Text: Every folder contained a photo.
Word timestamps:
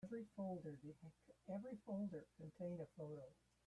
Every 0.03 0.25
folder 0.35 0.79
contained 2.39 2.81
a 2.81 2.87
photo. 2.97 3.23